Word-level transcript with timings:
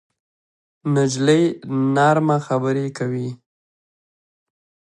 نجلۍ 0.93 1.43
نرمه 1.95 2.37
خبرې 2.47 2.87
کوي. 2.97 3.29